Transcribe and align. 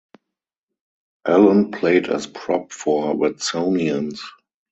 Allan 1.27 1.69
played 1.69 2.07
as 2.07 2.25
prop 2.25 2.71
for 2.71 3.13
Watsonians. 3.13 4.17